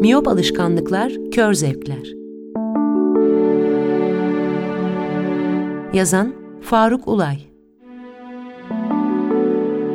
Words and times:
Miyop 0.00 0.28
alışkanlıklar, 0.28 1.12
kör 1.32 1.54
zevkler. 1.54 2.14
Yazan 5.92 6.34
Faruk 6.60 7.08
Ulay 7.08 7.38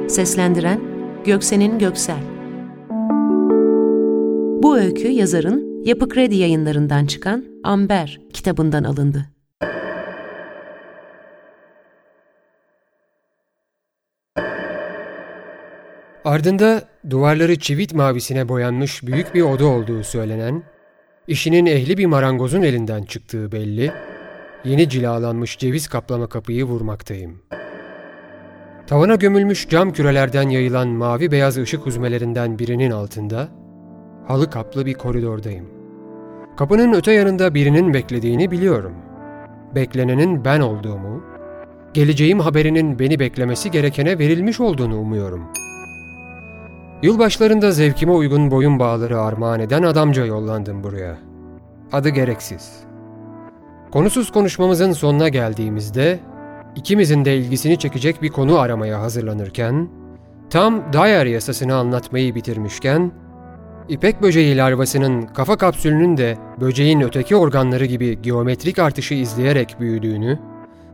Seslendiren 0.07 0.79
Göksen'in 1.25 1.79
Göksel 1.79 2.23
Bu 4.63 4.77
öykü 4.77 5.07
yazarın 5.07 5.83
Yapı 5.85 6.09
Kredi 6.09 6.35
yayınlarından 6.35 7.05
çıkan 7.05 7.45
Amber 7.63 8.21
kitabından 8.33 8.83
alındı. 8.83 9.32
Ardında 16.25 16.81
duvarları 17.09 17.59
çivit 17.59 17.93
mavisine 17.93 18.49
boyanmış 18.49 19.03
büyük 19.03 19.35
bir 19.35 19.41
oda 19.41 19.65
olduğu 19.65 20.03
söylenen, 20.03 20.63
işinin 21.27 21.65
ehli 21.65 21.97
bir 21.97 22.05
marangozun 22.05 22.61
elinden 22.61 23.03
çıktığı 23.03 23.51
belli, 23.51 23.91
yeni 24.63 24.89
cilalanmış 24.89 25.57
ceviz 25.57 25.87
kaplama 25.87 26.27
kapıyı 26.27 26.63
vurmaktayım. 26.63 27.41
Tavana 28.87 29.15
gömülmüş 29.15 29.69
cam 29.69 29.93
kürelerden 29.93 30.49
yayılan 30.49 30.87
mavi 30.87 31.31
beyaz 31.31 31.57
ışık 31.57 31.85
huzmelerinden 31.85 32.59
birinin 32.59 32.91
altında, 32.91 33.47
halı 34.27 34.49
kaplı 34.49 34.85
bir 34.85 34.93
koridordayım. 34.93 35.69
Kapının 36.57 36.93
öte 36.93 37.11
yanında 37.11 37.53
birinin 37.53 37.93
beklediğini 37.93 38.51
biliyorum. 38.51 38.93
Beklenenin 39.75 40.45
ben 40.45 40.59
olduğumu, 40.59 41.23
geleceğim 41.93 42.39
haberinin 42.39 42.99
beni 42.99 43.19
beklemesi 43.19 43.71
gerekene 43.71 44.19
verilmiş 44.19 44.59
olduğunu 44.59 44.99
umuyorum.'' 44.99 45.72
Yılbaşlarında 47.03 47.71
zevkime 47.71 48.11
uygun 48.11 48.51
boyun 48.51 48.79
bağları 48.79 49.21
armağan 49.21 49.59
eden 49.59 49.83
adamca 49.83 50.25
yollandım 50.25 50.83
buraya. 50.83 51.17
Adı 51.91 52.09
gereksiz. 52.09 52.83
Konusuz 53.91 54.31
konuşmamızın 54.31 54.91
sonuna 54.91 55.29
geldiğimizde, 55.29 56.19
ikimizin 56.75 57.25
de 57.25 57.37
ilgisini 57.37 57.77
çekecek 57.77 58.21
bir 58.21 58.29
konu 58.29 58.59
aramaya 58.59 59.01
hazırlanırken, 59.01 59.89
tam 60.49 60.93
Dyer 60.93 61.25
yasasını 61.25 61.75
anlatmayı 61.75 62.35
bitirmişken, 62.35 63.11
İpek 63.89 64.21
böceği 64.21 64.57
larvasının 64.57 65.21
kafa 65.21 65.57
kapsülünün 65.57 66.17
de 66.17 66.37
böceğin 66.61 67.01
öteki 67.01 67.35
organları 67.35 67.85
gibi 67.85 68.21
geometrik 68.21 68.79
artışı 68.79 69.13
izleyerek 69.13 69.75
büyüdüğünü, 69.79 70.39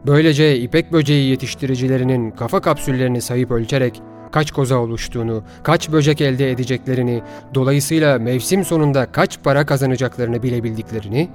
böylece 0.08 0.58
ipek 0.58 0.94
böceği 0.94 1.30
yetiştiricilerinin 1.30 2.32
kafa 2.32 2.60
kapsüllerini 2.62 3.22
sayıp 3.22 3.52
ölçerek 3.52 4.02
kaç 4.32 4.52
koza 4.52 4.78
oluştuğunu, 4.78 5.44
kaç 5.64 5.92
böcek 5.92 6.22
elde 6.22 6.52
edeceklerini, 6.52 7.22
dolayısıyla 7.54 8.20
mevsim 8.20 8.66
sonunda 8.66 9.06
kaç 9.12 9.44
para 9.44 9.66
kazanacaklarını 9.66 10.44
bilebildiklerini, 10.44 11.30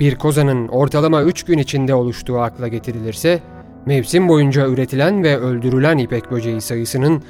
bir 0.00 0.14
kozanın 0.14 0.68
ortalama 0.68 1.22
3 1.22 1.42
gün 1.42 1.58
içinde 1.58 1.94
oluştuğu 1.94 2.38
akla 2.38 2.68
getirilirse, 2.68 3.40
mevsim 3.86 4.28
boyunca 4.28 4.68
üretilen 4.68 5.22
ve 5.22 5.36
öldürülen 5.36 5.98
ipek 5.98 6.30
böceği 6.30 6.60
sayısının 6.60 7.22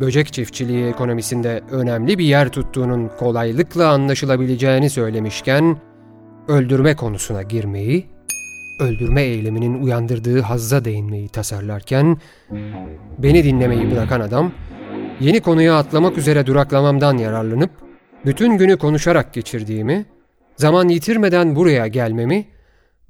böcek 0.00 0.32
çiftçiliği 0.32 0.86
ekonomisinde 0.86 1.62
önemli 1.70 2.18
bir 2.18 2.24
yer 2.24 2.48
tuttuğunun 2.48 3.10
kolaylıkla 3.18 3.88
anlaşılabileceğini 3.88 4.90
söylemişken, 4.90 5.76
öldürme 6.48 6.96
konusuna 6.96 7.42
girmeyi, 7.42 8.13
öldürme 8.78 9.22
eyleminin 9.22 9.82
uyandırdığı 9.82 10.40
hazza 10.40 10.84
değinmeyi 10.84 11.28
tasarlarken, 11.28 12.16
beni 13.18 13.44
dinlemeyi 13.44 13.90
bırakan 13.90 14.20
adam, 14.20 14.52
yeni 15.20 15.40
konuya 15.40 15.78
atlamak 15.78 16.18
üzere 16.18 16.46
duraklamamdan 16.46 17.18
yararlanıp, 17.18 17.70
bütün 18.26 18.58
günü 18.58 18.76
konuşarak 18.76 19.34
geçirdiğimi, 19.34 20.06
zaman 20.56 20.88
yitirmeden 20.88 21.56
buraya 21.56 21.86
gelmemi, 21.86 22.46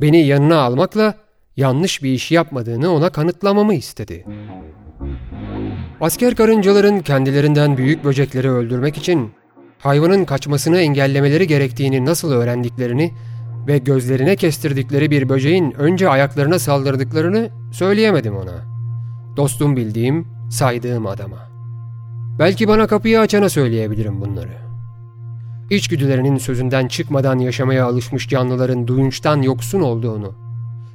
beni 0.01 0.27
yanına 0.27 0.57
almakla 0.61 1.15
yanlış 1.57 2.03
bir 2.03 2.13
iş 2.13 2.31
yapmadığını 2.31 2.93
ona 2.93 3.11
kanıtlamamı 3.11 3.75
istedi. 3.75 4.25
Asker 6.01 6.35
karıncaların 6.35 7.01
kendilerinden 7.01 7.77
büyük 7.77 8.05
böcekleri 8.05 8.51
öldürmek 8.51 8.97
için 8.97 9.31
hayvanın 9.79 10.25
kaçmasını 10.25 10.79
engellemeleri 10.79 11.47
gerektiğini 11.47 12.05
nasıl 12.05 12.33
öğrendiklerini 12.33 13.13
ve 13.67 13.79
gözlerine 13.79 14.37
kestirdikleri 14.37 15.11
bir 15.11 15.29
böceğin 15.29 15.73
önce 15.73 16.09
ayaklarına 16.09 16.59
saldırdıklarını 16.59 17.51
söyleyemedim 17.73 18.37
ona. 18.37 18.65
Dostum 19.37 19.77
bildiğim, 19.77 20.29
saydığım 20.51 21.07
adama. 21.07 21.49
Belki 22.39 22.69
bana 22.69 22.87
kapıyı 22.87 23.21
açana 23.21 23.49
söyleyebilirim 23.49 24.21
bunları. 24.21 24.65
İçgüdülerinin 25.71 26.39
sözünden 26.39 26.89
çıkmadan 26.89 27.39
yaşamaya 27.39 27.87
alışmış 27.87 28.29
canlıların 28.29 28.87
duyunçtan 28.87 29.43
yoksun 29.43 29.81
olduğunu, 29.81 30.35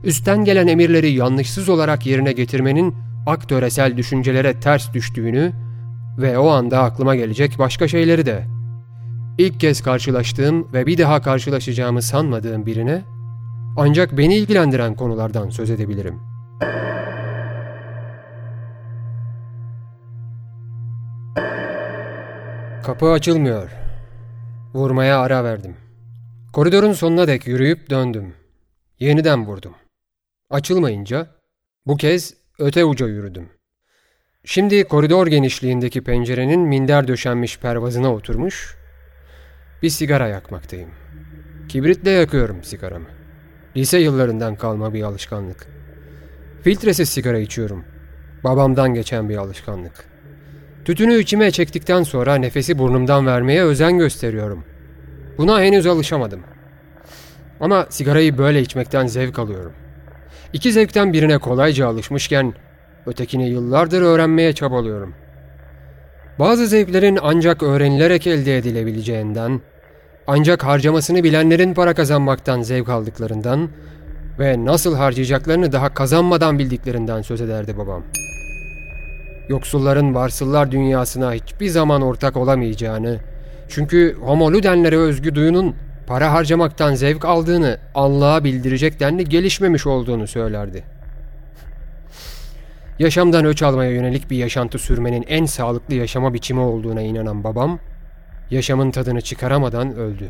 üstten 0.03 0.46
gelen 0.46 0.68
emirleri 0.68 1.12
yanlışsız 1.12 1.69
olarak 1.69 2.06
yerine 2.06 2.31
getirmenin 2.31 2.96
aktöresel 3.28 3.97
düşüncelere 3.97 4.59
ters 4.59 4.94
düştüğünü 4.94 5.53
ve 6.18 6.38
o 6.38 6.50
anda 6.50 6.84
aklıma 6.84 7.16
gelecek 7.16 7.59
başka 7.59 7.88
şeyleri 7.88 8.25
de 8.25 8.59
İlk 9.40 9.60
kez 9.60 9.82
karşılaştığım 9.82 10.74
ve 10.74 10.86
bir 10.86 10.98
daha 10.98 11.22
karşılaşacağımı 11.22 12.02
sanmadığım 12.02 12.66
birine 12.66 13.02
ancak 13.78 14.18
beni 14.18 14.36
ilgilendiren 14.36 14.96
konulardan 14.96 15.50
söz 15.50 15.70
edebilirim. 15.70 16.20
Kapı 22.84 23.12
açılmıyor. 23.12 23.72
Vurmaya 24.74 25.20
ara 25.20 25.44
verdim. 25.44 25.76
Koridorun 26.54 26.94
sonuna 26.94 27.28
dek 27.28 27.48
yürüyüp 27.48 27.90
döndüm. 27.90 28.34
Yeniden 29.00 29.46
vurdum. 29.46 29.74
Açılmayınca 30.50 31.28
bu 31.86 31.98
kez 31.98 32.34
öte 32.60 32.86
uca 32.86 33.08
yürüdüm. 33.08 33.50
Şimdi 34.44 34.84
koridor 34.84 35.28
genişliğindeki 35.28 36.04
pencerenin 36.04 36.60
minder 36.60 37.08
döşenmiş 37.08 37.60
pervazına 37.60 38.14
oturmuş 38.14 38.79
bir 39.84 39.90
sigara 39.90 40.28
yakmaktayım. 40.28 40.90
Kibritle 41.70 42.12
yakıyorum 42.12 42.64
sigaramı. 42.64 43.08
Lise 43.76 44.00
yıllarından 44.00 44.56
kalma 44.56 44.94
bir 44.94 45.04
alışkanlık. 45.04 45.68
Filtresiz 46.64 47.10
sigara 47.10 47.40
içiyorum. 47.40 47.86
Babamdan 48.44 48.94
geçen 48.94 49.30
bir 49.30 49.38
alışkanlık. 49.38 50.06
Tütünü 50.86 51.20
içime 51.20 51.52
çektikten 51.52 52.04
sonra 52.04 52.36
nefesi 52.36 52.78
burnumdan 52.78 53.26
vermeye 53.26 53.64
özen 53.64 53.98
gösteriyorum. 53.98 54.64
Buna 55.38 55.62
henüz 55.62 55.88
alışamadım. 55.88 56.42
Ama 57.60 57.88
sigarayı 57.90 58.38
böyle 58.38 58.62
içmekten 58.62 59.08
zevk 59.08 59.40
alıyorum. 59.40 59.74
İki 60.54 60.72
zevkten 60.72 61.14
birine 61.14 61.38
kolayca 61.38 61.88
alışmışken 61.88 62.54
ötekini 63.06 63.50
yıllardır 63.50 64.02
öğrenmeye 64.02 64.54
çabalıyorum.'' 64.54 65.29
Bazı 66.40 66.68
zevklerin 66.68 67.20
ancak 67.22 67.64
öğrenilerek 67.64 68.28
elde 68.28 68.58
edilebileceğinden, 68.58 69.62
ancak 70.28 70.64
harcamasını 70.64 71.24
bilenlerin 71.24 71.74
para 71.74 71.94
kazanmaktan 71.94 72.62
zevk 72.62 72.90
aldıklarından 72.90 73.70
ve 74.40 74.66
nasıl 74.66 74.96
harcayacaklarını 74.96 75.72
daha 75.72 75.94
kazanmadan 75.94 76.60
bildiklerinden 76.60 77.22
söz 77.22 77.42
ederdi 77.42 77.78
babam. 77.78 78.04
Yoksulların 79.50 80.16
varsıllar 80.16 80.72
dünyasına 80.72 81.34
hiçbir 81.34 81.68
zaman 81.68 82.02
ortak 82.02 82.38
olamayacağını, 82.38 83.20
çünkü 83.70 84.18
homo 84.22 84.52
ludenlere 84.52 84.98
özgü 84.98 85.36
duyunun 85.36 85.76
para 86.08 86.34
harcamaktan 86.34 86.96
zevk 86.96 87.26
aldığını 87.26 87.78
Allah'a 87.96 88.44
bildirecek 88.44 89.00
denli 89.00 89.30
gelişmemiş 89.30 89.88
olduğunu 89.88 90.28
söylerdi.'' 90.28 90.99
Yaşamdan 93.00 93.46
öç 93.46 93.64
almaya 93.64 93.92
yönelik 93.92 94.30
bir 94.30 94.38
yaşantı 94.38 94.80
sürmenin 94.80 95.26
en 95.28 95.46
sağlıklı 95.46 95.96
yaşama 95.96 96.34
biçimi 96.34 96.60
olduğuna 96.60 97.02
inanan 97.02 97.44
babam, 97.44 97.80
yaşamın 98.50 98.92
tadını 98.92 99.22
çıkaramadan 99.22 99.96
öldü. 99.96 100.30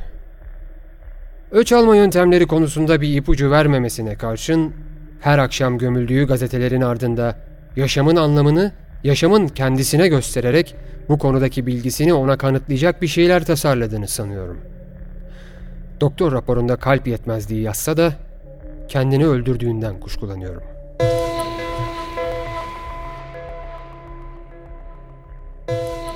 Öç 1.52 1.72
alma 1.72 1.96
yöntemleri 1.96 2.48
konusunda 2.48 3.02
bir 3.02 3.18
ipucu 3.18 3.52
vermemesine 3.52 4.16
karşın, 4.16 4.74
her 5.22 5.38
akşam 5.38 5.78
gömüldüğü 5.78 6.28
gazetelerin 6.28 6.82
ardında 6.82 7.36
yaşamın 7.76 8.16
anlamını 8.16 8.72
yaşamın 9.04 9.48
kendisine 9.48 10.08
göstererek 10.08 10.76
bu 11.10 11.18
konudaki 11.18 11.66
bilgisini 11.66 12.14
ona 12.14 12.38
kanıtlayacak 12.38 13.02
bir 13.02 13.08
şeyler 13.08 13.46
tasarladığını 13.46 14.08
sanıyorum. 14.08 14.62
Doktor 16.02 16.32
raporunda 16.32 16.76
kalp 16.76 17.08
yetmezliği 17.08 17.62
yazsa 17.62 17.98
da 17.98 18.14
kendini 18.88 19.28
öldürdüğünden 19.28 20.00
kuşkulanıyorum.'' 20.00 20.79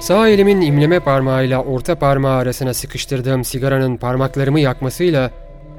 Sağ 0.04 0.30
elimin 0.30 0.62
imleme 0.62 1.00
parmağıyla 1.00 1.64
orta 1.64 1.96
parmağı 1.96 2.38
arasına 2.38 2.74
sıkıştırdığım 2.74 3.44
sigaranın 3.44 3.98
parmaklarımı 3.98 4.60
yakmasıyla 4.60 5.32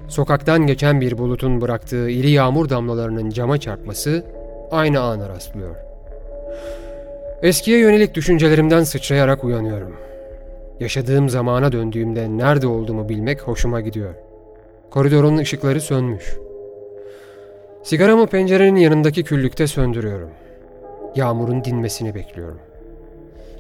sokaktan 0.09 0.67
geçen 0.67 1.01
bir 1.01 1.19
bulutun 1.19 1.61
bıraktığı 1.61 2.11
iri 2.11 2.31
yağmur 2.31 2.69
damlalarının 2.69 3.31
cama 3.31 3.59
çarpması 3.59 4.25
aynı 4.71 5.01
ana 5.01 5.29
rastlıyor. 5.29 5.77
Eskiye 7.43 7.79
yönelik 7.79 8.15
düşüncelerimden 8.15 8.85
sıçrayarak 8.85 9.45
uyanıyorum. 9.45 9.97
Yaşadığım 10.81 11.29
zamana 11.29 11.73
döndüğümde 11.73 12.29
nerede 12.29 12.67
olduğumu 12.67 13.09
bilmek 13.09 13.43
hoşuma 13.43 13.81
gidiyor. 13.81 14.15
Koridorun 14.91 15.37
ışıkları 15.37 15.81
sönmüş. 15.81 16.37
Sigaramı 17.83 18.27
pencerenin 18.27 18.77
yanındaki 18.77 19.25
küllükte 19.25 19.67
söndürüyorum. 19.67 20.31
Yağmurun 21.17 21.65
dinmesini 21.65 22.15
bekliyorum. 22.15 22.59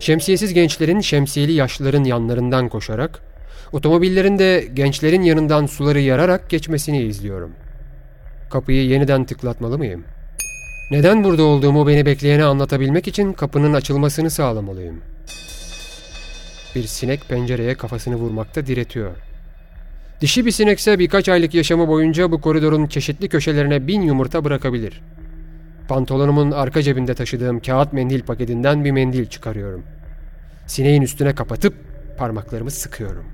Şemsiyesiz 0.00 0.54
gençlerin 0.54 1.00
şemsiyeli 1.00 1.52
yaşlıların 1.52 2.04
yanlarından 2.04 2.68
koşarak, 2.68 3.20
otomobillerin 3.72 4.38
de 4.38 4.68
gençlerin 4.74 5.22
yanından 5.22 5.66
suları 5.66 6.00
yararak 6.00 6.50
geçmesini 6.50 7.02
izliyorum. 7.02 7.52
Kapıyı 8.50 8.86
yeniden 8.86 9.24
tıklatmalı 9.24 9.78
mıyım? 9.78 10.04
Neden 10.90 11.24
burada 11.24 11.42
olduğumu 11.42 11.86
beni 11.86 12.06
bekleyene 12.06 12.44
anlatabilmek 12.44 13.08
için 13.08 13.32
kapının 13.32 13.74
açılmasını 13.74 14.30
sağlamalıyım. 14.30 15.00
Bir 16.74 16.82
sinek 16.82 17.28
pencereye 17.28 17.74
kafasını 17.74 18.16
vurmakta 18.16 18.66
diretiyor. 18.66 19.16
Dişi 20.20 20.46
bir 20.46 20.50
sinekse 20.50 20.98
birkaç 20.98 21.28
aylık 21.28 21.54
yaşamı 21.54 21.88
boyunca 21.88 22.32
bu 22.32 22.40
koridorun 22.40 22.86
çeşitli 22.86 23.28
köşelerine 23.28 23.86
bin 23.86 24.02
yumurta 24.02 24.44
bırakabilir. 24.44 25.02
Pantolonumun 25.88 26.50
arka 26.50 26.82
cebinde 26.82 27.14
taşıdığım 27.14 27.60
kağıt 27.60 27.92
mendil 27.92 28.22
paketinden 28.22 28.84
bir 28.84 28.90
mendil 28.90 29.26
çıkarıyorum. 29.26 29.82
Sineğin 30.66 31.02
üstüne 31.02 31.34
kapatıp 31.34 31.74
parmaklarımı 32.18 32.70
sıkıyorum. 32.70 33.24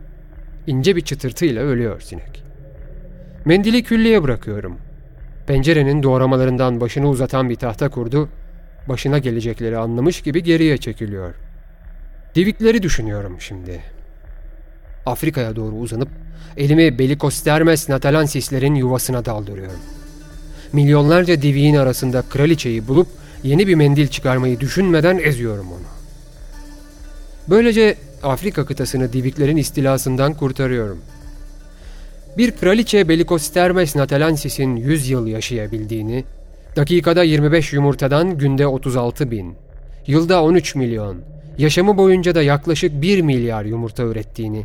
İnce 0.66 0.96
bir 0.96 1.00
çıtırtıyla 1.00 1.62
ölüyor 1.62 2.00
sinek. 2.00 2.44
Mendili 3.44 3.82
küllüye 3.82 4.22
bırakıyorum. 4.22 4.78
Pencerenin 5.46 6.02
doğramalarından 6.02 6.80
başını 6.80 7.08
uzatan 7.08 7.50
bir 7.50 7.56
tahta 7.56 7.88
kurdu, 7.88 8.28
başına 8.88 9.18
gelecekleri 9.18 9.78
anlamış 9.78 10.20
gibi 10.20 10.42
geriye 10.42 10.78
çekiliyor. 10.78 11.34
Divikleri 12.34 12.82
düşünüyorum 12.82 13.36
şimdi. 13.40 13.80
Afrika'ya 15.06 15.56
doğru 15.56 15.76
uzanıp 15.76 16.08
elimi 16.56 16.98
Belikostermes 16.98 17.88
natalansislerin 17.88 18.74
yuvasına 18.74 19.24
daldırıyorum. 19.24 19.80
Milyonlarca 20.72 21.42
diviğin 21.42 21.74
arasında 21.74 22.22
kraliçeyi 22.22 22.88
bulup 22.88 23.08
yeni 23.42 23.66
bir 23.66 23.74
mendil 23.74 24.08
çıkarmayı 24.08 24.60
düşünmeden 24.60 25.18
eziyorum 25.18 25.72
onu. 25.72 25.86
Böylece 27.48 27.96
Afrika 28.22 28.66
kıtasını 28.66 29.12
diviklerin 29.12 29.56
istilasından 29.56 30.34
kurtarıyorum. 30.34 30.98
Bir 32.38 32.50
kraliçe 32.50 33.08
Belikostermes 33.08 33.96
natalansis'in 33.96 34.76
100 34.76 35.10
yıl 35.10 35.26
yaşayabildiğini, 35.26 36.24
dakikada 36.76 37.22
25 37.22 37.72
yumurtadan 37.72 38.38
günde 38.38 38.66
36 38.66 39.30
bin, 39.30 39.54
yılda 40.06 40.42
13 40.42 40.74
milyon, 40.74 41.16
yaşamı 41.58 41.96
boyunca 41.96 42.34
da 42.34 42.42
yaklaşık 42.42 43.02
1 43.02 43.22
milyar 43.22 43.64
yumurta 43.64 44.02
ürettiğini, 44.02 44.64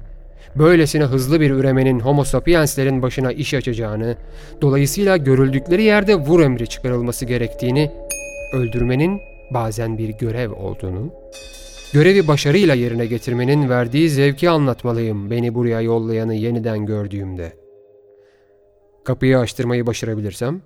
böylesine 0.57 1.03
hızlı 1.03 1.41
bir 1.41 1.51
üremenin 1.51 1.99
homo 1.99 2.23
sapienslerin 2.23 3.01
başına 3.01 3.31
iş 3.31 3.53
açacağını, 3.53 4.15
dolayısıyla 4.61 5.17
görüldükleri 5.17 5.83
yerde 5.83 6.15
vur 6.15 6.41
emri 6.41 6.67
çıkarılması 6.67 7.25
gerektiğini, 7.25 7.91
öldürmenin 8.53 9.21
bazen 9.53 9.97
bir 9.97 10.09
görev 10.09 10.51
olduğunu, 10.51 11.13
görevi 11.93 12.27
başarıyla 12.27 12.75
yerine 12.75 13.05
getirmenin 13.05 13.69
verdiği 13.69 14.09
zevki 14.09 14.49
anlatmalıyım 14.49 15.31
beni 15.31 15.55
buraya 15.55 15.81
yollayanı 15.81 16.33
yeniden 16.33 16.85
gördüğümde. 16.85 17.53
Kapıyı 19.03 19.39
açtırmayı 19.39 19.87
başarabilirsem, 19.87 20.61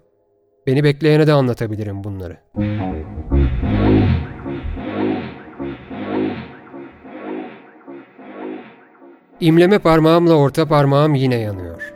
beni 0.68 0.83
bekleyene 0.83 1.27
de 1.27 1.33
anlatabilirim 1.33 2.03
bunları. 2.03 2.38
İmleme 9.39 9.80
parmağımla 9.80 10.33
orta 10.33 10.65
parmağım 10.65 11.15
yine 11.15 11.36
yanıyor. 11.36 11.94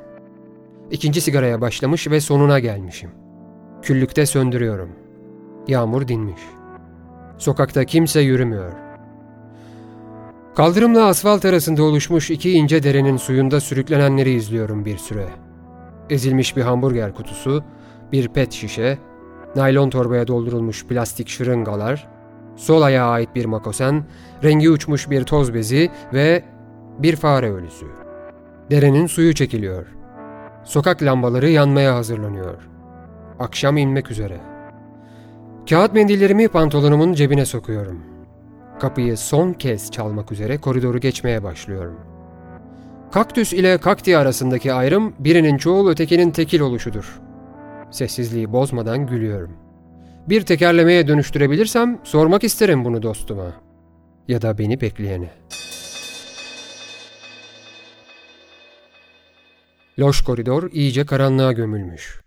İkinci 0.92 1.22
sigaraya 1.22 1.62
başlamış 1.62 2.08
ve 2.08 2.20
sonuna 2.20 2.60
gelmişim. 2.60 3.10
Küllükte 3.82 4.26
söndürüyorum. 4.26 4.90
Yağmur 5.68 6.08
dinmiş. 6.08 6.42
Sokakta 7.38 7.86
kimse 7.86 8.22
yürümüyor. 8.22 8.72
Kaldırımla 10.56 11.06
asfalt 11.06 11.46
arasında 11.46 11.84
oluşmuş 11.84 12.32
iki 12.32 12.52
ince 12.52 12.84
derenin 12.84 13.18
suyunda 13.18 13.60
sürüklenenleri 13.60 14.32
izliyorum 14.32 14.86
bir 14.86 14.98
süre. 14.98 15.28
Ezilmiş 16.10 16.58
bir 16.58 16.62
hamburger 16.62 17.14
kutusu, 17.14 17.64
bir 18.12 18.28
pet 18.28 18.52
şişe, 18.52 18.98
naylon 19.56 19.90
torbaya 19.90 20.28
doldurulmuş 20.28 20.86
plastik 20.86 21.28
şırıngalar, 21.28 22.08
sol 22.56 22.82
ayağa 22.82 23.08
ait 23.08 23.36
bir 23.36 23.46
makosen, 23.46 24.04
rengi 24.44 24.70
uçmuş 24.70 25.10
bir 25.10 25.24
toz 25.24 25.54
bezi 25.54 25.92
ve 26.14 26.44
bir 27.00 27.16
fare 27.16 27.52
ölüsü. 27.52 27.86
Derenin 28.72 29.08
suyu 29.08 29.34
çekiliyor. 29.34 29.86
Sokak 30.64 31.04
lambaları 31.04 31.50
yanmaya 31.50 31.96
hazırlanıyor. 31.96 32.70
Akşam 33.40 33.78
inmek 33.78 34.12
üzere. 34.12 34.38
Kağıt 35.70 35.94
mendillerimi 35.94 36.48
pantolonumun 36.48 37.14
cebine 37.14 37.46
sokuyorum. 37.46 38.00
Kapıyı 38.80 39.18
son 39.18 39.54
kez 39.54 39.92
çalmak 39.92 40.32
üzere 40.32 40.58
koridoru 40.58 41.00
geçmeye 41.00 41.44
başlıyorum. 41.44 42.00
Kaktüs 43.12 43.54
ile 43.54 43.78
kakti 43.78 44.18
arasındaki 44.18 44.74
ayrım 44.74 45.14
birinin 45.20 45.58
çoğul 45.58 45.90
ötekinin 45.90 46.32
tekil 46.32 46.60
oluşudur. 46.60 47.22
Sessizliği 47.92 48.52
bozmadan 48.52 49.08
gülüyorum. 49.08 49.52
Bir 50.30 50.42
tekerlemeye 50.42 51.08
dönüştürebilirsem 51.08 52.00
sormak 52.04 52.44
isterim 52.44 52.86
bunu 52.86 53.04
dostuma. 53.04 53.54
Ya 54.28 54.42
da 54.42 54.58
beni 54.58 54.82
bekleyene. 54.82 55.30
Loş 60.00 60.22
koridor 60.22 60.72
iyice 60.72 61.06
karanlığa 61.06 61.52
gömülmüş. 61.52 62.22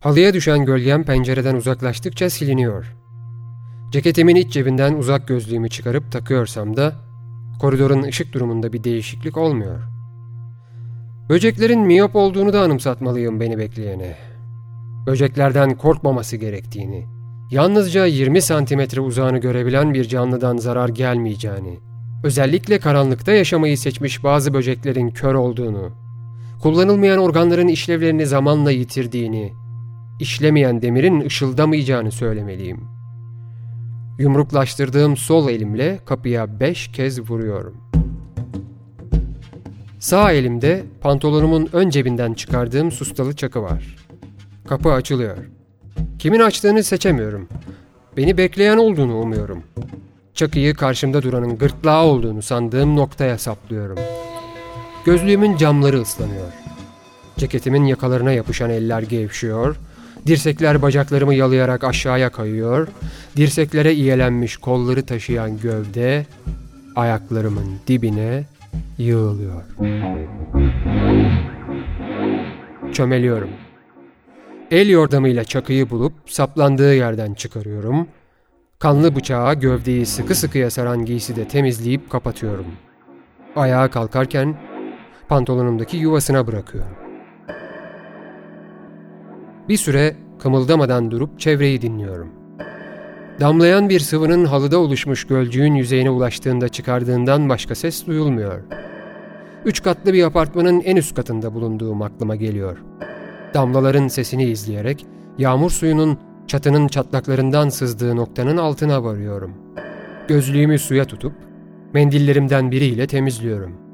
Halıya 0.00 0.34
düşen 0.34 0.64
gölgem 0.64 1.04
pencereden 1.04 1.54
uzaklaştıkça 1.54 2.30
siliniyor. 2.30 2.96
Ceketimin 3.92 4.36
iç 4.36 4.52
cebinden 4.52 4.94
uzak 4.94 5.28
gözlüğümü 5.28 5.68
çıkarıp 5.68 6.12
takıyorsam 6.12 6.76
da 6.76 6.92
koridorun 7.60 8.02
ışık 8.02 8.32
durumunda 8.32 8.72
bir 8.72 8.84
değişiklik 8.84 9.36
olmuyor. 9.36 9.80
Böceklerin 11.28 11.80
miyop 11.80 12.16
olduğunu 12.16 12.52
da 12.52 12.60
anımsatmalıyım 12.60 13.40
beni 13.40 13.58
bekleyene. 13.58 14.16
Böceklerden 15.06 15.76
korkmaması 15.76 16.36
gerektiğini, 16.36 17.06
yalnızca 17.50 18.06
20 18.06 18.42
santimetre 18.42 19.00
uzağını 19.00 19.38
görebilen 19.38 19.94
bir 19.94 20.04
canlıdan 20.04 20.56
zarar 20.56 20.88
gelmeyeceğini, 20.88 21.78
özellikle 22.24 22.78
karanlıkta 22.78 23.32
yaşamayı 23.32 23.78
seçmiş 23.78 24.24
bazı 24.24 24.54
böceklerin 24.54 25.10
kör 25.10 25.34
olduğunu, 25.34 26.05
kullanılmayan 26.66 27.18
organların 27.18 27.68
işlevlerini 27.68 28.26
zamanla 28.26 28.70
yitirdiğini, 28.70 29.52
işlemeyen 30.20 30.82
demirin 30.82 31.20
ışıldamayacağını 31.20 32.12
söylemeliyim. 32.12 32.80
Yumruklaştırdığım 34.18 35.16
sol 35.16 35.48
elimle 35.48 35.98
kapıya 36.06 36.60
beş 36.60 36.88
kez 36.88 37.30
vuruyorum. 37.30 37.76
Sağ 39.98 40.32
elimde 40.32 40.84
pantolonumun 41.00 41.68
ön 41.72 41.90
cebinden 41.90 42.34
çıkardığım 42.34 42.92
sustalı 42.92 43.36
çakı 43.36 43.62
var. 43.62 43.96
Kapı 44.68 44.92
açılıyor. 44.92 45.36
Kimin 46.18 46.40
açtığını 46.40 46.84
seçemiyorum. 46.84 47.48
Beni 48.16 48.38
bekleyen 48.38 48.76
olduğunu 48.76 49.20
umuyorum. 49.20 49.62
Çakıyı 50.34 50.74
karşımda 50.74 51.22
duranın 51.22 51.58
gırtlağı 51.58 52.04
olduğunu 52.04 52.42
sandığım 52.42 52.96
noktaya 52.96 53.38
saplıyorum. 53.38 53.98
Gözlüğümün 55.06 55.56
camları 55.56 56.00
ıslanıyor. 56.00 56.52
Ceketimin 57.36 57.84
yakalarına 57.84 58.32
yapışan 58.32 58.70
eller 58.70 59.02
gevşiyor, 59.02 59.76
dirsekler 60.26 60.82
bacaklarımı 60.82 61.34
yalayarak 61.34 61.84
aşağıya 61.84 62.30
kayıyor, 62.30 62.88
dirseklere 63.36 63.94
iyelenmiş 63.94 64.56
kolları 64.56 65.06
taşıyan 65.06 65.60
gövde 65.60 66.26
ayaklarımın 66.96 67.66
dibine 67.86 68.44
yığılıyor. 68.98 69.62
Çömeliyorum. 72.92 73.50
El 74.70 74.88
yordamıyla 74.88 75.44
çakıyı 75.44 75.90
bulup 75.90 76.12
saplandığı 76.26 76.94
yerden 76.94 77.34
çıkarıyorum. 77.34 78.08
Kanlı 78.78 79.16
bıçağa 79.16 79.54
gövdeyi 79.54 80.06
sıkı 80.06 80.34
sıkıya 80.34 80.70
saran 80.70 81.04
giyside 81.04 81.48
temizleyip 81.48 82.10
kapatıyorum. 82.10 82.66
Ayağa 83.56 83.90
kalkarken 83.90 84.56
pantolonumdaki 85.28 85.96
yuvasına 85.96 86.46
bırakıyorum. 86.46 86.96
Bir 89.68 89.76
süre 89.76 90.16
kımıldamadan 90.38 91.10
durup 91.10 91.40
çevreyi 91.40 91.82
dinliyorum. 91.82 92.28
Damlayan 93.40 93.88
bir 93.88 94.00
sıvının 94.00 94.44
halıda 94.44 94.78
oluşmuş 94.78 95.26
gölcüğün 95.26 95.74
yüzeyine 95.74 96.10
ulaştığında 96.10 96.68
çıkardığından 96.68 97.48
başka 97.48 97.74
ses 97.74 98.06
duyulmuyor. 98.06 98.62
Üç 99.64 99.82
katlı 99.82 100.12
bir 100.12 100.24
apartmanın 100.24 100.80
en 100.80 100.96
üst 100.96 101.14
katında 101.14 101.54
bulunduğum 101.54 102.02
aklıma 102.02 102.36
geliyor. 102.36 102.78
Damlaların 103.54 104.08
sesini 104.08 104.44
izleyerek 104.44 105.06
yağmur 105.38 105.70
suyunun 105.70 106.18
çatının 106.46 106.88
çatlaklarından 106.88 107.68
sızdığı 107.68 108.16
noktanın 108.16 108.56
altına 108.56 109.04
varıyorum. 109.04 109.52
Gözlüğümü 110.28 110.78
suya 110.78 111.04
tutup 111.04 111.32
Mendillerimden 111.94 112.70
biriyle 112.70 113.06
temizliyorum. 113.06 113.85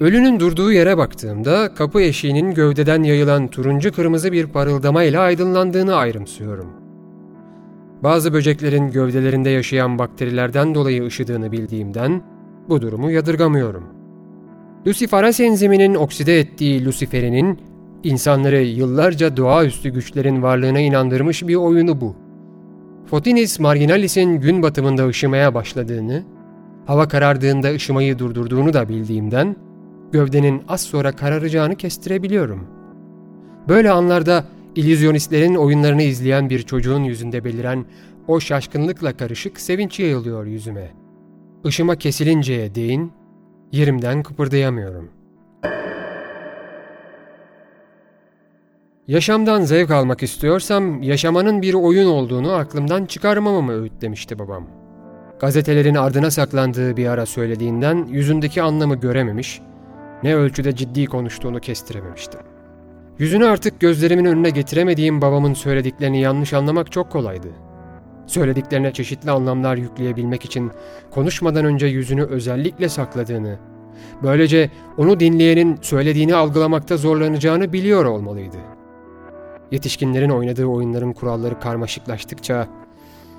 Ölünün 0.00 0.40
durduğu 0.40 0.72
yere 0.72 0.98
baktığımda 0.98 1.74
kapı 1.74 2.00
eşiğinin 2.00 2.54
gövdeden 2.54 3.02
yayılan 3.02 3.48
turuncu 3.48 3.92
kırmızı 3.92 4.32
bir 4.32 4.46
parıldama 4.46 5.02
ile 5.02 5.18
aydınlandığını 5.18 5.94
ayrımsıyorum. 5.94 6.66
Bazı 8.02 8.32
böceklerin 8.32 8.90
gövdelerinde 8.90 9.50
yaşayan 9.50 9.98
bakterilerden 9.98 10.74
dolayı 10.74 11.06
ışıdığını 11.06 11.52
bildiğimden 11.52 12.22
bu 12.68 12.82
durumu 12.82 13.10
yadırgamıyorum. 13.10 13.84
Luciferase 14.86 15.44
enziminin 15.44 15.94
okside 15.94 16.40
ettiği 16.40 16.84
luciferinin 16.84 17.58
insanları 18.04 18.62
yıllarca 18.62 19.36
doğaüstü 19.36 19.88
güçlerin 19.88 20.42
varlığına 20.42 20.80
inandırmış 20.80 21.48
bir 21.48 21.54
oyunu 21.54 22.00
bu. 22.00 22.16
Photinis 23.10 23.60
marginalis'in 23.60 24.40
gün 24.40 24.62
batımında 24.62 25.08
ışımaya 25.08 25.54
başladığını, 25.54 26.22
hava 26.86 27.08
karardığında 27.08 27.68
ışımayı 27.70 28.18
durdurduğunu 28.18 28.72
da 28.72 28.88
bildiğimden 28.88 29.56
gövdenin 30.12 30.62
az 30.68 30.80
sonra 30.80 31.12
kararacağını 31.12 31.76
kestirebiliyorum. 31.76 32.66
Böyle 33.68 33.90
anlarda 33.90 34.44
illüzyonistlerin 34.76 35.54
oyunlarını 35.54 36.02
izleyen 36.02 36.50
bir 36.50 36.62
çocuğun 36.62 37.04
yüzünde 37.04 37.44
beliren 37.44 37.84
o 38.28 38.40
şaşkınlıkla 38.40 39.16
karışık 39.16 39.60
sevinç 39.60 40.00
yayılıyor 40.00 40.46
yüzüme. 40.46 40.90
Işıma 41.64 41.96
kesilinceye 41.96 42.74
değin, 42.74 43.12
yerimden 43.72 44.22
kıpırdayamıyorum. 44.22 45.10
Yaşamdan 49.08 49.62
zevk 49.62 49.90
almak 49.90 50.22
istiyorsam 50.22 51.02
yaşamanın 51.02 51.62
bir 51.62 51.74
oyun 51.74 52.06
olduğunu 52.06 52.52
aklımdan 52.52 53.06
çıkarmamamı 53.06 53.72
öğütlemişti 53.72 54.38
babam. 54.38 54.66
Gazetelerin 55.40 55.94
ardına 55.94 56.30
saklandığı 56.30 56.96
bir 56.96 57.06
ara 57.06 57.26
söylediğinden 57.26 58.06
yüzündeki 58.10 58.62
anlamı 58.62 58.94
görememiş, 58.94 59.60
ne 60.22 60.34
ölçüde 60.34 60.76
ciddi 60.76 61.06
konuştuğunu 61.06 61.60
kestirememiştim. 61.60 62.40
Yüzünü 63.18 63.46
artık 63.46 63.80
gözlerimin 63.80 64.24
önüne 64.24 64.50
getiremediğim 64.50 65.22
babamın 65.22 65.54
söylediklerini 65.54 66.20
yanlış 66.20 66.52
anlamak 66.52 66.92
çok 66.92 67.10
kolaydı. 67.10 67.48
Söylediklerine 68.26 68.92
çeşitli 68.92 69.30
anlamlar 69.30 69.76
yükleyebilmek 69.76 70.44
için 70.44 70.70
konuşmadan 71.10 71.64
önce 71.64 71.86
yüzünü 71.86 72.22
özellikle 72.22 72.88
sakladığını, 72.88 73.58
böylece 74.22 74.70
onu 74.98 75.20
dinleyenin 75.20 75.78
söylediğini 75.82 76.34
algılamakta 76.34 76.96
zorlanacağını 76.96 77.72
biliyor 77.72 78.04
olmalıydı. 78.04 78.56
Yetişkinlerin 79.70 80.30
oynadığı 80.30 80.66
oyunların 80.66 81.12
kuralları 81.12 81.60
karmaşıklaştıkça 81.60 82.68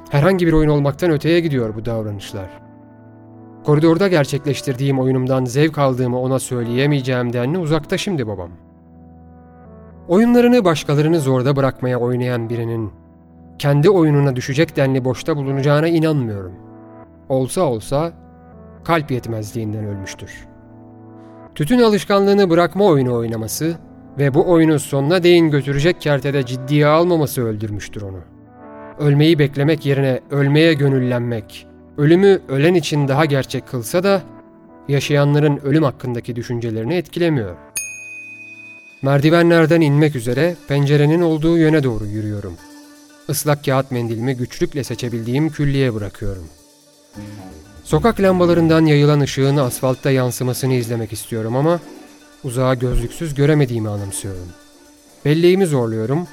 herhangi 0.10 0.48
bir 0.48 0.54
oyun 0.54 0.70
olmaktan 0.70 1.12
öteye 1.12 1.40
gidiyor 1.40 1.76
bu 1.76 1.86
davranışlar. 1.86 2.71
Koridorda 3.66 4.08
gerçekleştirdiğim 4.08 5.00
oyunumdan 5.00 5.46
zevk 5.46 5.78
aldığımı 5.78 6.20
ona 6.20 6.40
söyleyemeyeceğim 6.40 7.34
denli 7.34 7.58
uzakta 7.58 7.98
şimdi 7.98 8.28
babam. 8.28 8.50
Oyunlarını 10.08 10.66
başkalarını 10.66 11.20
zorda 11.20 11.56
bırakmaya 11.56 12.00
oynayan 12.00 12.50
birinin 12.50 12.92
kendi 13.60 13.90
oyununa 13.90 14.36
düşecek 14.36 14.76
denli 14.76 15.06
boşta 15.06 15.38
bulunacağına 15.38 15.88
inanmıyorum. 15.88 16.54
Olsa 17.30 17.62
olsa 17.62 18.14
kalp 18.84 19.12
yetmezliğinden 19.12 19.86
ölmüştür. 19.86 20.48
Tütün 21.56 21.82
alışkanlığını 21.82 22.50
bırakma 22.50 22.86
oyunu 22.86 23.16
oynaması 23.16 23.76
ve 24.20 24.34
bu 24.34 24.52
oyunu 24.52 24.80
sonuna 24.80 25.24
değin 25.24 25.52
götürecek 25.52 26.02
kertede 26.02 26.46
ciddiye 26.46 26.88
almaması 26.88 27.44
öldürmüştür 27.46 28.02
onu. 28.02 28.20
Ölmeyi 29.00 29.40
beklemek 29.40 29.86
yerine 29.86 30.20
ölmeye 30.32 30.74
gönüllenmek, 30.74 31.68
ölümü 31.98 32.42
ölen 32.48 32.74
için 32.74 33.08
daha 33.08 33.26
gerçek 33.26 33.68
kılsa 33.68 34.04
da 34.04 34.22
yaşayanların 34.88 35.58
ölüm 35.58 35.84
hakkındaki 35.84 36.36
düşüncelerini 36.36 36.96
etkilemiyor. 36.96 37.56
Merdivenlerden 39.02 39.82
inmek 39.82 40.16
üzere 40.16 40.56
pencerenin 40.68 41.22
olduğu 41.22 41.58
yöne 41.58 41.84
doğru 41.84 42.06
yürüyorum. 42.06 42.54
Islak 43.30 43.66
kağıt 43.66 43.92
mendilimi 43.92 44.36
güçlükle 44.36 44.84
seçebildiğim 44.84 45.50
külliye 45.50 45.94
bırakıyorum. 45.94 46.48
Sokak 47.84 48.20
lambalarından 48.20 48.86
yayılan 48.86 49.20
ışığın 49.20 49.58
asfaltta 49.58 50.12
yansımasını 50.12 50.74
izlemek 50.74 51.14
istiyorum 51.14 51.56
ama 51.56 51.80
uzağa 52.44 52.74
gözlüksüz 52.74 53.34
göremediğimi 53.34 53.90
anımsıyorum. 53.90 54.48
Belleğimi 55.26 55.66
zorluyorum. 55.66 56.28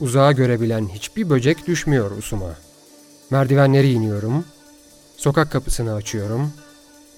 Uzağa 0.00 0.32
görebilen 0.32 0.88
hiçbir 0.88 1.30
böcek 1.30 1.66
düşmüyor 1.66 2.10
usuma. 2.10 2.54
Merdivenleri 3.30 3.90
iniyorum. 3.92 4.44
Sokak 5.18 5.52
kapısını 5.52 5.94
açıyorum. 5.94 6.52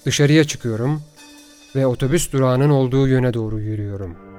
Dışarıya 0.05 0.43
çıkıyorum 0.43 1.01
ve 1.75 1.85
otobüs 1.85 2.31
durağının 2.31 2.69
olduğu 2.69 3.07
yöne 3.07 3.33
doğru 3.33 3.59
yürüyorum.'' 3.59 4.31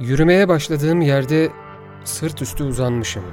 Yürümeye 0.00 0.48
başladığım 0.48 1.00
yerde 1.00 1.48
sırt 2.04 2.42
üstü 2.42 2.64
uzanmışım. 2.64 3.24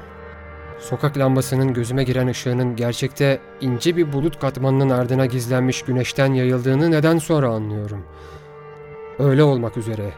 Sokak 0.80 1.18
lambasının 1.18 1.74
gözüme 1.74 2.04
giren 2.04 2.28
ışığının 2.28 2.76
gerçekte 2.76 3.40
ince 3.62 3.98
bir 3.98 4.14
bulut 4.14 4.40
katmanının 4.40 4.90
ardına 4.90 5.26
gizlenmiş 5.26 5.82
güneşten 5.82 6.34
yayıldığını 6.34 6.92
neden 6.92 7.18
sonra 7.18 7.50
anlıyorum. 7.50 8.06
Öyle 9.20 9.44
olmak 9.44 9.78
üzere. 9.78 10.14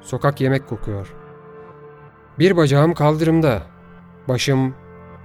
Sokak 0.00 0.40
yemek 0.40 0.68
kokuyor. 0.68 1.14
Bir 2.38 2.56
bacağım 2.56 2.94
kaldırımda. 2.94 3.62
Başım, 4.28 4.74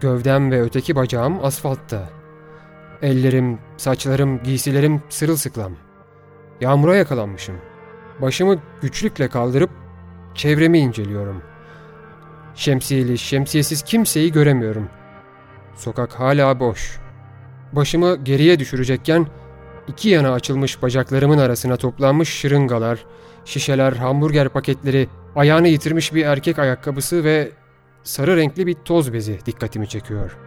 gövdem 0.01 0.51
ve 0.51 0.62
öteki 0.62 0.95
bacağım 0.95 1.45
asfaltta. 1.45 2.10
Ellerim, 3.01 3.60
saçlarım, 3.77 4.43
giysilerim 4.43 5.01
sırılsıklam. 5.10 5.72
Yağmura 6.62 6.95
yakalanmışım. 6.95 7.55
Başımı 8.22 8.60
güçlükle 8.81 9.27
kaldırıp 9.27 9.69
Çevremi 10.36 10.79
inceliyorum. 10.79 11.41
Şemsiyeli, 12.55 13.17
şemsiyesiz 13.17 13.81
kimseyi 13.81 14.31
göremiyorum. 14.31 14.89
Sokak 15.75 16.13
hala 16.13 16.60
boş. 16.60 17.00
Başımı 17.74 18.15
geriye 18.15 18.60
düşürecekken 18.60 19.27
iki 19.88 20.10
yana 20.10 20.32
açılmış 20.32 20.82
bacaklarımın 20.82 21.38
arasına 21.38 21.78
toplanmış 21.78 22.30
şırıngalar, 22.30 23.06
şişeler, 23.46 23.94
hamburger 23.94 24.50
paketleri, 24.50 25.08
ayağını 25.36 25.68
yitirmiş 25.68 26.13
bir 26.13 26.25
erkek 26.25 26.60
ayakkabısı 26.60 27.24
ve 27.24 27.52
sarı 28.04 28.38
renkli 28.38 28.68
bir 28.68 28.74
toz 28.74 29.13
bezi 29.13 29.40
dikkatimi 29.46 29.88
çekiyor. 29.88 30.38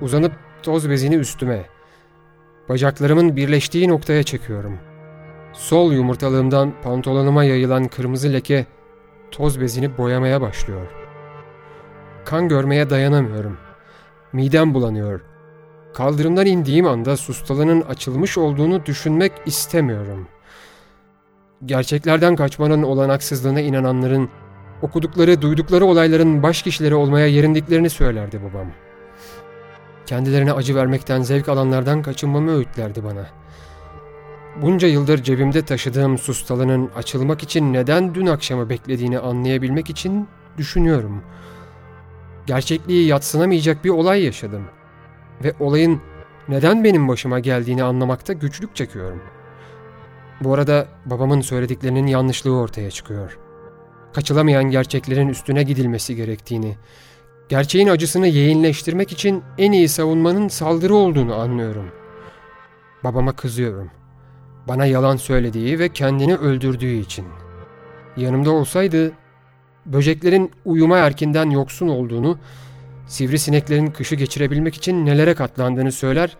Uzanıp 0.00 0.32
toz 0.62 0.90
bezini 0.90 1.14
üstüme, 1.14 1.66
bacaklarımın 2.68 3.36
birleştiği 3.36 3.88
noktaya 3.88 4.22
çekiyorum.'' 4.22 4.94
Sol 5.54 5.92
yumurtalığımdan 5.92 6.72
pantolonuma 6.82 7.44
yayılan 7.44 7.88
kırmızı 7.88 8.32
leke 8.32 8.66
toz 9.30 9.60
bezini 9.60 9.98
boyamaya 9.98 10.40
başlıyor. 10.40 10.86
Kan 12.24 12.48
görmeye 12.48 12.90
dayanamıyorum. 12.90 13.58
Midem 14.32 14.74
bulanıyor. 14.74 15.20
Kaldırımdan 15.94 16.46
indiğim 16.46 16.86
anda 16.86 17.16
sustalının 17.16 17.80
açılmış 17.80 18.38
olduğunu 18.38 18.86
düşünmek 18.86 19.32
istemiyorum. 19.46 20.28
Gerçeklerden 21.64 22.36
kaçmanın 22.36 22.82
olanaksızlığına 22.82 23.60
inananların, 23.60 24.28
okudukları, 24.82 25.42
duydukları 25.42 25.84
olayların 25.84 26.42
baş 26.42 26.62
kişileri 26.62 26.94
olmaya 26.94 27.26
yerindiklerini 27.26 27.90
söylerdi 27.90 28.40
babam. 28.42 28.66
Kendilerine 30.06 30.52
acı 30.52 30.74
vermekten 30.74 31.22
zevk 31.22 31.48
alanlardan 31.48 32.02
kaçınmamı 32.02 32.56
öğütlerdi 32.56 33.04
bana.'' 33.04 33.44
Bunca 34.62 34.88
yıldır 34.88 35.22
cebimde 35.22 35.64
taşıdığım 35.64 36.18
sustalının 36.18 36.90
açılmak 36.96 37.42
için 37.42 37.72
neden 37.72 38.14
dün 38.14 38.26
akşamı 38.26 38.68
beklediğini 38.68 39.18
anlayabilmek 39.18 39.90
için 39.90 40.28
düşünüyorum. 40.56 41.22
Gerçekliği 42.46 43.06
yatsınamayacak 43.06 43.84
bir 43.84 43.90
olay 43.90 44.24
yaşadım. 44.24 44.64
Ve 45.44 45.52
olayın 45.60 46.00
neden 46.48 46.84
benim 46.84 47.08
başıma 47.08 47.38
geldiğini 47.38 47.82
anlamakta 47.84 48.32
güçlük 48.32 48.76
çekiyorum. 48.76 49.22
Bu 50.40 50.54
arada 50.54 50.88
babamın 51.06 51.40
söylediklerinin 51.40 52.06
yanlışlığı 52.06 52.58
ortaya 52.58 52.90
çıkıyor. 52.90 53.38
Kaçılamayan 54.12 54.64
gerçeklerin 54.64 55.28
üstüne 55.28 55.62
gidilmesi 55.62 56.16
gerektiğini, 56.16 56.76
gerçeğin 57.48 57.88
acısını 57.88 58.26
yeğinleştirmek 58.26 59.12
için 59.12 59.42
en 59.58 59.72
iyi 59.72 59.88
savunmanın 59.88 60.48
saldırı 60.48 60.94
olduğunu 60.94 61.34
anlıyorum. 61.34 61.90
Babama 63.04 63.32
kızıyorum.'' 63.32 64.04
Bana 64.68 64.86
yalan 64.86 65.16
söylediği 65.16 65.78
ve 65.78 65.88
kendini 65.88 66.36
öldürdüğü 66.36 66.92
için. 66.92 67.26
Yanımda 68.16 68.50
olsaydı 68.50 69.12
böceklerin 69.86 70.50
uyuma 70.64 70.98
erkinden 70.98 71.50
yoksun 71.50 71.88
olduğunu, 71.88 72.38
sivrisineklerin 73.06 73.86
kışı 73.86 74.14
geçirebilmek 74.14 74.74
için 74.74 75.06
nelere 75.06 75.34
katlandığını 75.34 75.92
söyler, 75.92 76.36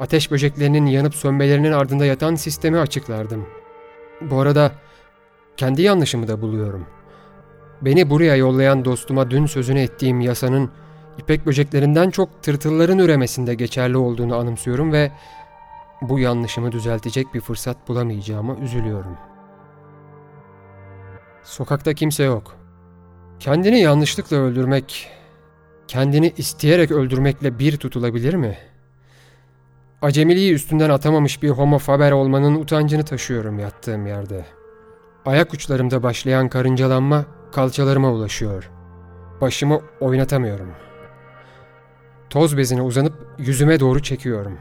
ateş 0.00 0.30
böceklerinin 0.30 0.86
yanıp 0.86 1.14
sönmelerinin 1.14 1.72
ardında 1.72 2.04
yatan 2.04 2.34
sistemi 2.34 2.78
açıklardım. 2.78 3.46
Bu 4.20 4.40
arada 4.40 4.72
Kendi 5.58 5.82
yanlışımı 5.82 6.28
da 6.28 6.40
buluyorum. 6.40 6.86
Beni 7.82 8.10
buraya 8.10 8.36
yollayan 8.36 8.84
dostuma 8.84 9.30
dün 9.30 9.46
sözünü 9.46 9.80
ettiğim 9.80 10.20
yasanın 10.20 10.70
ipek 11.18 11.46
böceklerinden 11.46 12.10
çok 12.10 12.42
tırtılların 12.42 12.98
üremesinde 12.98 13.54
geçerli 13.54 13.96
olduğunu 13.96 14.36
anımsıyorum 14.36 14.92
ve 14.92 15.12
bu 16.02 16.18
yanlışımı 16.18 16.72
düzeltecek 16.72 17.34
bir 17.34 17.40
fırsat 17.40 17.88
bulamayacağıma 17.88 18.56
üzülüyorum. 18.56 19.16
Sokakta 21.42 21.94
kimse 21.94 22.24
yok. 22.24 22.56
Kendini 23.40 23.80
yanlışlıkla 23.80 24.36
öldürmek, 24.36 25.10
kendini 25.88 26.32
isteyerek 26.36 26.90
öldürmekle 26.90 27.58
bir 27.58 27.76
tutulabilir 27.76 28.34
mi? 28.34 28.58
Acemiliği 30.02 30.52
üstünden 30.54 30.90
atamamış 30.90 31.42
bir 31.42 31.50
homo 31.50 31.78
faber 31.78 32.12
olmanın 32.12 32.54
utancını 32.54 33.04
taşıyorum 33.04 33.58
yattığım 33.58 34.06
yerde. 34.06 34.44
Ayak 35.26 35.54
uçlarımda 35.54 36.02
başlayan 36.02 36.48
karıncalanma 36.48 37.24
kalçalarıma 37.52 38.12
ulaşıyor. 38.12 38.70
Başımı 39.40 39.80
oynatamıyorum. 40.00 40.68
Toz 42.30 42.56
bezine 42.56 42.82
uzanıp 42.82 43.14
yüzüme 43.38 43.80
doğru 43.80 44.02
çekiyorum. 44.02 44.58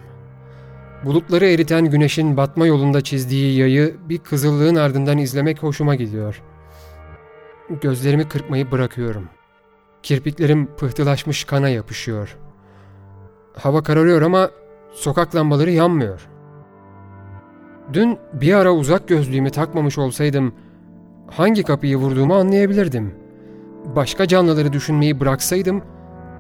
Bulutları 1.06 1.46
eriten 1.46 1.86
güneşin 1.86 2.38
batma 2.38 2.68
yolunda 2.68 3.02
çizdiği 3.02 3.60
yayı 3.60 3.96
bir 4.10 4.18
kızıllığın 4.18 4.76
ardından 4.76 5.18
izlemek 5.18 5.64
hoşuma 5.64 5.96
gidiyor. 5.96 6.42
Gözlerimi 7.82 8.30
kırpmayı 8.30 8.72
bırakıyorum. 8.72 9.30
Kirpiklerim 10.04 10.68
pıhtılaşmış 10.76 11.44
kana 11.44 11.70
yapışıyor. 11.70 12.38
Hava 13.54 13.84
kararıyor 13.84 14.22
ama 14.22 14.50
sokak 14.94 15.36
lambaları 15.36 15.72
yanmıyor. 15.72 16.28
Dün 17.94 18.18
bir 18.34 18.54
ara 18.54 18.74
uzak 18.74 19.08
gözlüğümü 19.08 19.50
takmamış 19.50 19.98
olsaydım 19.98 20.54
hangi 21.32 21.64
kapıyı 21.64 21.98
vurduğumu 21.98 22.36
anlayabilirdim. 22.36 23.16
Başka 23.96 24.28
canlıları 24.28 24.74
düşünmeyi 24.74 25.20
bıraksaydım 25.20 25.84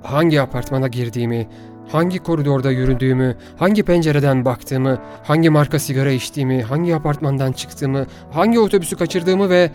hangi 0.03 0.41
apartmana 0.41 0.87
girdiğimi, 0.87 1.47
hangi 1.87 2.19
koridorda 2.19 2.71
yürüdüğümü, 2.71 3.35
hangi 3.57 3.83
pencereden 3.83 4.45
baktığımı, 4.45 4.97
hangi 5.23 5.49
marka 5.49 5.79
sigara 5.79 6.11
içtiğimi, 6.11 6.63
hangi 6.63 6.95
apartmandan 6.95 7.51
çıktığımı, 7.51 8.05
hangi 8.31 8.59
otobüsü 8.59 8.95
kaçırdığımı 8.95 9.49
ve 9.49 9.71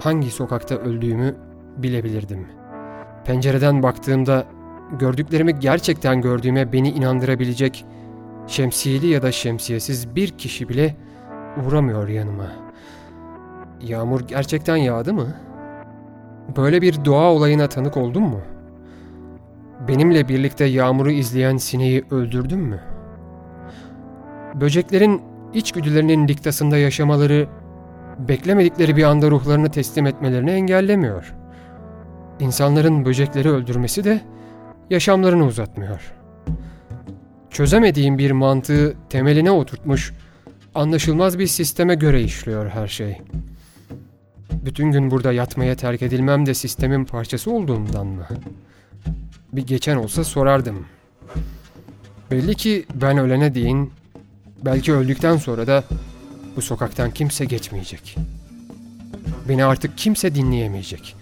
hangi 0.00 0.30
sokakta 0.30 0.74
öldüğümü 0.74 1.34
bilebilirdim. 1.76 2.46
Pencereden 3.26 3.82
baktığımda 3.82 4.46
gördüklerimi 4.98 5.58
gerçekten 5.58 6.20
gördüğüme 6.20 6.72
beni 6.72 6.90
inandırabilecek 6.90 7.84
şemsiyeli 8.46 9.06
ya 9.06 9.22
da 9.22 9.32
şemsiyesiz 9.32 10.16
bir 10.16 10.28
kişi 10.28 10.68
bile 10.68 10.96
uğramıyor 11.66 12.08
yanıma. 12.08 12.46
Yağmur 13.82 14.20
gerçekten 14.20 14.76
yağdı 14.76 15.14
mı? 15.14 15.34
Böyle 16.56 16.82
bir 16.82 17.04
doğa 17.04 17.32
olayına 17.32 17.68
tanık 17.68 17.96
oldun 17.96 18.22
mu? 18.22 18.40
Benimle 19.88 20.28
birlikte 20.28 20.64
yağmuru 20.64 21.10
izleyen 21.10 21.56
sineği 21.56 22.04
öldürdün 22.10 22.60
mü? 22.60 22.80
Böceklerin 24.54 25.22
içgüdülerinin 25.54 26.28
diktasında 26.28 26.76
yaşamaları, 26.76 27.48
beklemedikleri 28.18 28.96
bir 28.96 29.04
anda 29.04 29.30
ruhlarını 29.30 29.70
teslim 29.70 30.06
etmelerini 30.06 30.50
engellemiyor. 30.50 31.34
İnsanların 32.40 33.04
böcekleri 33.04 33.50
öldürmesi 33.50 34.04
de 34.04 34.20
yaşamlarını 34.90 35.46
uzatmıyor. 35.46 36.12
Çözemediğim 37.50 38.18
bir 38.18 38.30
mantığı 38.30 38.96
temeline 39.08 39.50
oturtmuş, 39.50 40.12
anlaşılmaz 40.74 41.38
bir 41.38 41.46
sisteme 41.46 41.94
göre 41.94 42.22
işliyor 42.22 42.68
her 42.70 42.88
şey. 42.88 43.18
Bütün 44.52 44.92
gün 44.92 45.10
burada 45.10 45.32
yatmaya 45.32 45.74
terk 45.74 46.02
edilmem 46.02 46.46
de 46.46 46.54
sistemin 46.54 47.04
parçası 47.04 47.50
olduğumdan 47.50 48.06
mı? 48.06 48.26
Bir 49.52 49.66
geçen 49.66 49.96
olsa 49.96 50.24
sorardım. 50.24 50.86
Belli 52.30 52.54
ki 52.54 52.86
ben 52.94 53.18
ölene 53.18 53.54
değin, 53.54 53.92
belki 54.64 54.92
öldükten 54.92 55.36
sonra 55.36 55.66
da 55.66 55.84
bu 56.56 56.62
sokaktan 56.62 57.10
kimse 57.10 57.44
geçmeyecek. 57.44 58.16
Beni 59.48 59.64
artık 59.64 59.98
kimse 59.98 60.34
dinleyemeyecek. 60.34 61.16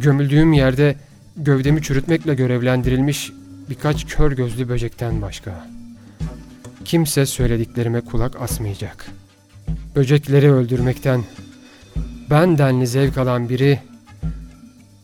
Gömüldüğüm 0.00 0.52
yerde 0.52 0.96
gövdemi 1.36 1.82
çürütmekle 1.82 2.34
görevlendirilmiş 2.34 3.32
birkaç 3.70 4.06
kör 4.06 4.32
gözlü 4.32 4.68
böcekten 4.68 5.22
başka. 5.22 5.66
Kimse 6.84 7.26
söylediklerime 7.26 8.00
kulak 8.00 8.40
asmayacak. 8.40 9.06
Böcekleri 9.96 10.52
öldürmekten 10.52 11.24
ben 12.30 12.58
denli 12.58 12.86
zevk 12.86 13.18
alan 13.18 13.48
biri 13.48 13.80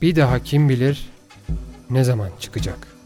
bir 0.03 0.17
daha 0.17 0.39
kim 0.39 0.69
bilir 0.69 1.09
ne 1.91 2.05
zaman 2.05 2.31
çıkacak?'' 2.41 2.97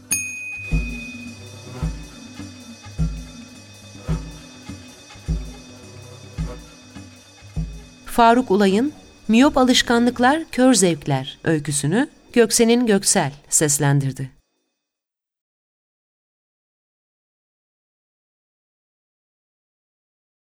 Faruk 8.05 8.51
Ulay'ın 8.51 8.93
Miyop 9.27 9.57
Alışkanlıklar 9.57 10.41
Kör 10.51 10.73
Zevkler 10.73 11.37
öyküsünü 11.43 12.07
Göksen'in 12.33 12.85
Göksel 12.85 13.31
seslendirdi. 13.49 14.40